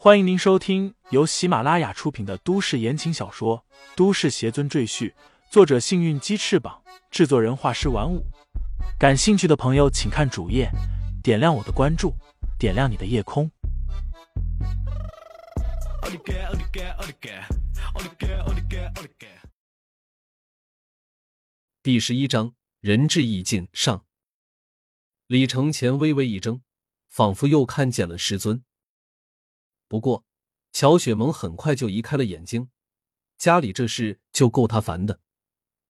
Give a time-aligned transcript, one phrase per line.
[0.00, 3.64] 欢迎您收听由喜马拉雅出品的都市言情小说
[3.96, 5.10] 《都市邪尊赘婿》，
[5.50, 8.24] 作者：幸运鸡翅膀，制作人：画师玩五。
[8.96, 10.70] 感兴趣的朋友，请看主页，
[11.20, 12.14] 点亮我的关注，
[12.60, 13.50] 点亮你的夜空。
[21.82, 24.04] 第十一章仁至义尽上。
[25.26, 26.60] 李承前微微一怔，
[27.08, 28.62] 仿佛又看见了师尊。
[29.88, 30.24] 不过，
[30.70, 32.68] 乔雪萌很快就移开了眼睛。
[33.38, 35.20] 家里这事就够他烦的，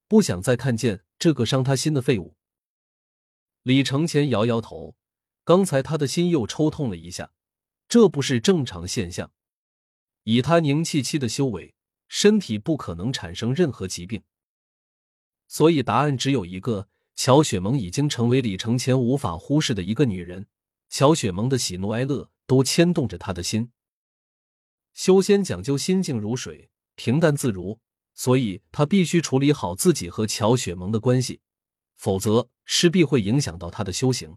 [0.07, 2.37] 不想再看见这个伤他心的废物。
[3.62, 4.97] 李承前摇摇头，
[5.45, 7.33] 刚才他的心又抽痛了一下，
[7.88, 9.33] 这不是正常现象。
[10.23, 11.74] 以他凝气期的修为，
[12.07, 14.23] 身体不可能产生任何疾病。
[15.46, 20.46] 所以答案只有一个：乔雪萌已经成为李承前无法忽视的一个女人。
[20.91, 23.73] 乔雪萌的喜怒哀乐都牵动着他的心。
[24.98, 27.79] 修仙讲究心静如水，平淡自如，
[28.15, 31.41] 所以他必须处理好自己和乔雪萌的关系，
[31.95, 34.37] 否则势必会影响到他的修行。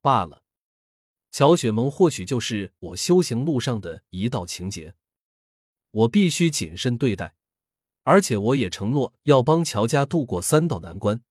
[0.00, 0.42] 罢了，
[1.30, 4.94] 乔雪萌或许就是我修行路上的一道情节，
[5.90, 7.34] 我必须谨慎对待，
[8.04, 11.22] 而且我也承诺要帮乔家渡过三道难关。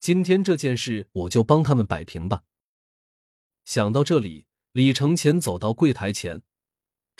[0.00, 2.42] 今天这件事，我就帮他们摆平吧。
[3.64, 6.42] 想到这里，李承前走到柜台前。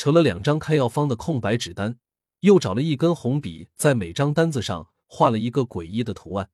[0.01, 1.99] 扯了两张开药方的空白纸单，
[2.39, 6.51] 又找了一根红笔，在每张单子上画了一个诡异的图案，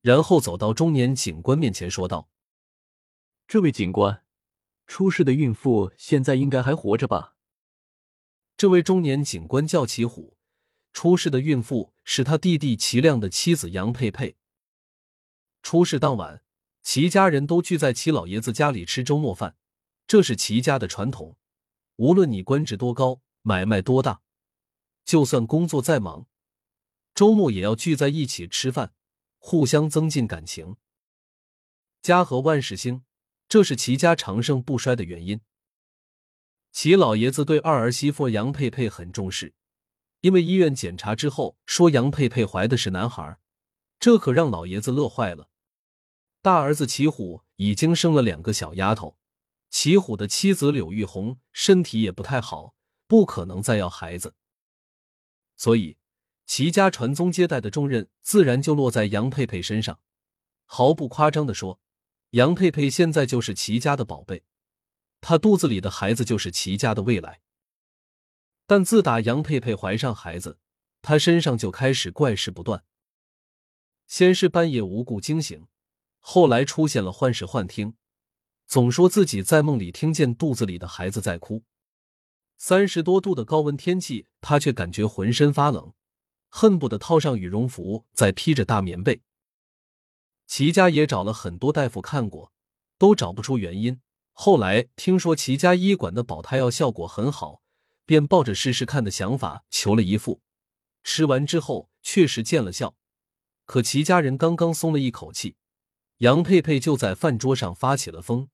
[0.00, 2.30] 然后走到中年警官面前说道
[3.46, 4.24] ：“这位警官，
[4.86, 7.34] 出事的孕妇现在应该还活着吧？”
[8.56, 10.38] 这位中年警官叫齐虎，
[10.94, 14.38] 出事的孕妇是他弟弟齐亮的妻子杨佩佩。
[15.62, 16.42] 出事当晚，
[16.82, 19.56] 齐家人都聚在齐老爷子家里吃周末饭，
[20.06, 21.36] 这是齐家的传统。
[21.96, 24.22] 无论你官职多高，买卖多大，
[25.04, 26.26] 就算工作再忙，
[27.14, 28.92] 周末也要聚在一起吃饭，
[29.38, 30.76] 互相增进感情。
[32.00, 33.04] 家和万事兴，
[33.48, 35.40] 这是齐家长盛不衰的原因。
[36.72, 39.54] 齐老爷子对二儿媳妇杨佩佩很重视，
[40.22, 43.38] 因为医院检查之后说杨佩佩怀的是男孩，
[44.00, 45.50] 这可让老爷子乐坏了。
[46.40, 49.16] 大儿子齐虎已经生了两个小丫头。
[49.72, 52.74] 齐虎的妻子柳玉红身体也不太好，
[53.06, 54.34] 不可能再要孩子，
[55.56, 55.96] 所以
[56.44, 59.98] 齐家传宗接代的重任自然就落在杨佩佩身上。
[60.66, 61.80] 毫不夸张的说，
[62.30, 64.44] 杨佩佩现在就是齐家的宝贝，
[65.22, 67.40] 她肚子里的孩子就是齐家的未来。
[68.66, 70.58] 但自打杨佩佩怀上孩子，
[71.00, 72.84] 她身上就开始怪事不断。
[74.06, 75.66] 先是半夜无故惊醒，
[76.20, 77.96] 后来出现了幻视幻听。
[78.66, 81.62] 总说自己在梦里听见肚子里的孩子在哭。
[82.56, 85.92] 三十多度的高温天气，他却感觉浑身发冷，
[86.48, 89.20] 恨不得套上羽绒服再披着大棉被。
[90.46, 92.52] 齐家也找了很多大夫看过，
[92.98, 94.00] 都找不出原因。
[94.32, 97.62] 后来听说齐家医馆的保胎药效果很好，
[98.06, 100.40] 便抱着试试看的想法求了一副。
[101.02, 102.94] 吃完之后确实见了效，
[103.64, 105.56] 可齐家人刚刚松了一口气，
[106.22, 108.48] 杨佩佩就在饭桌上发起了疯。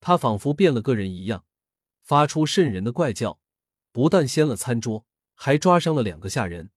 [0.00, 1.44] 他仿佛变了个人一样，
[2.02, 3.38] 发出瘆人的怪叫，
[3.92, 5.06] 不但掀了餐桌，
[5.36, 6.72] 还抓伤了两个下人。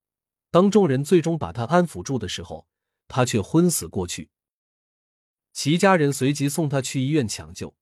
[0.51, 2.67] 当众人最终把他安抚住的时候，
[3.07, 4.29] 他却昏死过去。
[5.53, 7.75] 齐家人随即送他去医院抢救，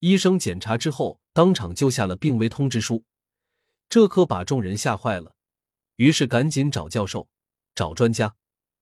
[0.00, 3.06] 医生检查之后，当场就下了病危通知书。
[3.88, 5.34] 这可把众人吓坏了，
[5.96, 7.30] 于是赶紧找教授、
[7.74, 8.36] 找专家，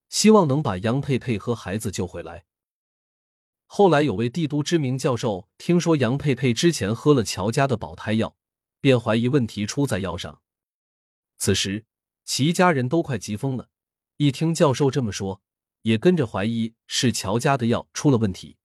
[0.08, 2.44] 希望能把杨佩佩和孩子救回来。
[3.66, 8.36] 后来有位帝都知名教授听说杨佩佩之前喝了乔家的保胎药，
[8.80, 10.40] 便怀疑问题出在药上。
[11.36, 11.84] 此时
[12.24, 13.68] 齐家人都快急疯了，
[14.16, 15.42] 一听教授这么说，
[15.82, 18.56] 也跟着怀疑是乔家的药出了问题。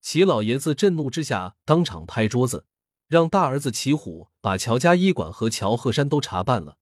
[0.00, 2.66] 齐老爷子震怒之下，当场拍桌子，
[3.06, 6.78] 让大儿子齐虎把乔家医馆和乔鹤山都查办了。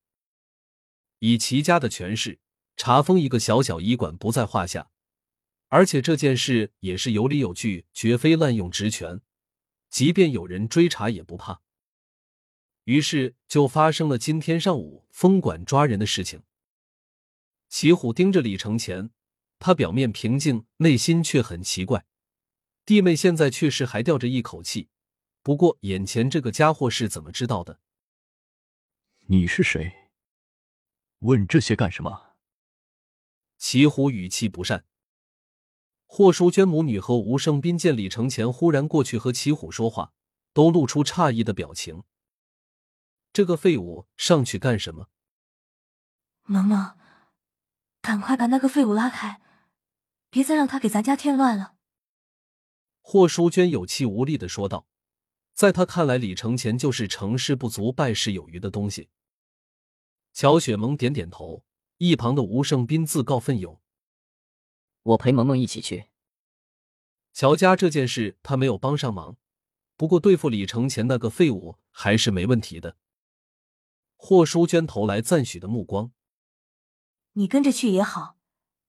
[1.20, 2.40] 以齐家的权势，
[2.76, 4.90] 查封一个小小医馆不在话下。
[5.68, 9.20] 而且这件事也是有理有据，绝非滥用职权，
[9.90, 11.62] 即便有人追查也不怕。
[12.84, 16.42] 于是就发生了今天上午封馆抓人的事情。
[17.68, 19.10] 齐虎盯着李承前，
[19.58, 22.06] 他表面平静，内心却很奇怪。
[22.84, 24.90] 弟妹现在确实还吊着一口气，
[25.42, 27.80] 不过眼前这个家伙是怎么知道的？
[29.26, 30.10] 你是谁？
[31.20, 32.33] 问这些干什么？
[33.66, 34.84] 齐虎语气不善。
[36.04, 40.12] 霍淑娟母女和吴胜斌见李承前忽然过去和齐虎说话，
[40.52, 42.02] 都露出诧异的表情。
[43.32, 45.08] 这个废物上去干什么？
[46.42, 46.94] 萌萌，
[48.02, 49.40] 赶快把那个废物拉开，
[50.28, 51.76] 别再让他给咱家添乱了。
[53.00, 54.86] 霍淑娟有气无力的说道。
[55.54, 59.08] 在他看来，李承前就是成事不足败事有余的东西。
[60.34, 61.64] 乔雪萌点点头，
[61.98, 63.80] 一旁的吴胜斌自告奋勇
[65.02, 66.06] ：“我陪萌萌一起去。”
[67.32, 69.36] 乔家这件事他没有帮上忙，
[69.96, 72.96] 不过对付李承前那个废物还是没问题的。
[74.16, 76.12] 霍淑娟投来赞许的目光
[77.34, 78.36] ：“你跟着去也好，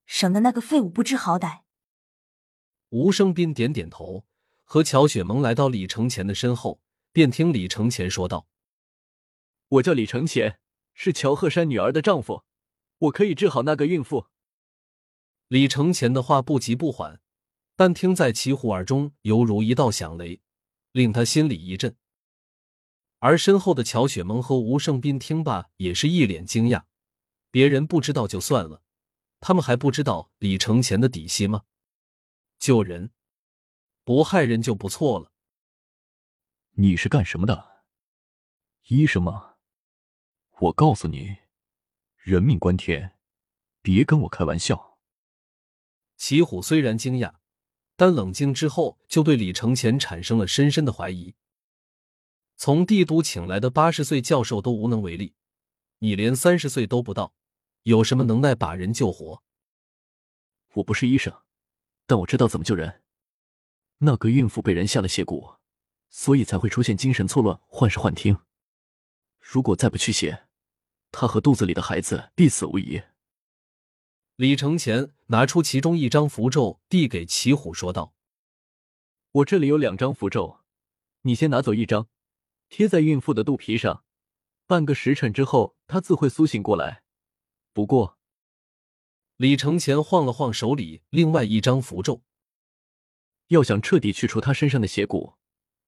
[0.05, 1.61] 省得那个废物不知好歹。”
[2.89, 4.25] 吴胜斌点点头。
[4.67, 6.81] 和乔雪萌来到李承前的身后，
[7.11, 8.47] 便听李承前说道
[9.69, 10.59] ：“我叫李承前，
[10.95, 12.43] 是乔鹤山女儿的丈夫，
[13.05, 14.27] 我可以治好那个孕妇。”
[15.47, 17.21] 李承前的话不急不缓，
[17.75, 20.41] 但听在齐虎耳中犹如一道响雷，
[20.91, 21.95] 令他心里一震。
[23.19, 26.83] 而身后的乔雪萌和吴胜斌听罢，也是一脸惊讶。
[27.51, 28.81] 别人不知道就算了，
[29.39, 31.63] 他们还不知道李承前的底细吗？
[32.59, 33.11] 救人。
[34.03, 35.31] 不害人就不错了。
[36.73, 37.83] 你是干什么的？
[38.87, 39.55] 医生吗？
[40.59, 41.37] 我告诉你，
[42.25, 43.13] 人命关天，
[43.83, 44.97] 别跟我开玩笑。
[46.17, 47.35] 齐虎虽然惊讶，
[47.95, 51.35] 但冷静之后就对李承前产生了深深的怀疑。
[52.55, 55.35] 从帝都请来的八十岁教授都无能为力，
[55.99, 57.35] 你连三十岁都不到，
[57.83, 59.43] 有什么能耐把人救活？
[60.73, 61.31] 我不是医生，
[62.07, 63.03] 但我知道怎么救人。
[63.99, 65.57] 那个孕妇被人下了邪蛊，
[66.09, 68.39] 所以才会出现精神错乱、幻视幻听。
[69.39, 70.44] 如果再不去邪，
[71.17, 73.01] 他和肚子里的孩子必死无疑。
[74.35, 78.13] 李承前拿出其中一张符咒，递给齐虎，说道
[79.31, 80.59] ：“我这里有两张符咒，
[81.21, 82.09] 你先拿走一张，
[82.67, 84.03] 贴在孕妇的肚皮上。
[84.67, 87.03] 半个时辰之后，她自会苏醒过来。
[87.71, 88.17] 不过……”
[89.37, 92.23] 李承前晃了晃手里另外一张符咒。
[93.47, 95.35] 要想彻底去除他身上的邪骨，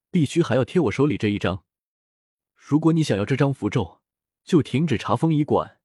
[0.09, 1.65] 必须还要贴我手里这一张。
[2.56, 4.01] 如果你想要这张符咒，
[4.48, 5.82] 就停止查封医馆，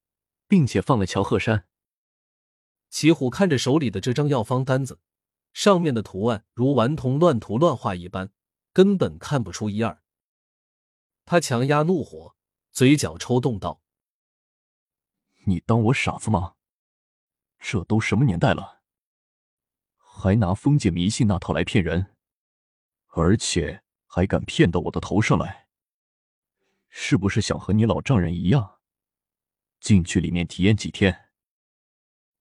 [0.47, 1.67] 并且放了乔鹤山。
[2.89, 5.01] 齐虎看着手里的这张药方单子，
[5.51, 8.31] 上面的图案如顽童乱涂乱画一般，
[8.71, 10.01] 根本看不出一二。
[11.25, 12.35] 他强压怒火，
[12.71, 13.81] 嘴角抽动道
[15.45, 16.55] ：“你当我傻子吗？
[17.59, 18.81] 这都什么年代了？”
[19.97, 22.15] 还拿封建迷信那套来骗人，
[23.07, 25.62] 而且还敢骗到我的头上来，
[26.95, 28.79] 是不是想和你老丈人一样，
[29.79, 31.31] 进去里面体验几天？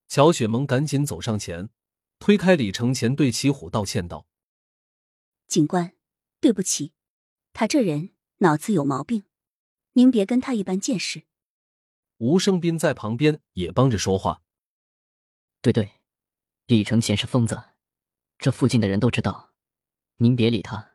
[0.07, 1.71] 乔雪萌赶紧走上前，
[2.19, 4.27] 推开李承前，对齐虎道歉道
[5.49, 5.97] ：“警官，
[6.39, 6.93] 对不起，
[7.55, 9.25] 他这人脑子有毛病，
[9.95, 11.23] 您别跟他一般见识。”
[12.19, 14.43] 吴胜斌在旁边也帮着说话
[15.63, 15.93] ：“对对。”
[16.69, 17.71] 李承前是疯子，
[18.37, 19.55] 这附近的人都知道。
[20.17, 20.93] 您别理他。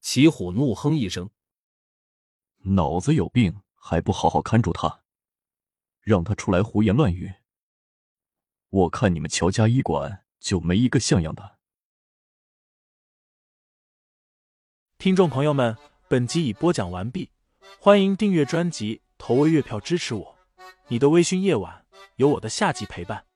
[0.00, 1.30] 齐虎怒哼一声
[2.62, 5.02] ：“脑子有病，还不好好看住他，
[6.00, 7.32] 让他出来胡言乱语。
[8.68, 11.58] 我看你们乔家医馆就没一个像样的。”
[14.98, 15.76] 听众朋友们，
[16.08, 17.30] 本集已播讲完毕，
[17.80, 20.38] 欢迎订阅专辑，投喂月票支持我。
[20.88, 23.29] 你的微醺夜晚，有我的下集陪伴。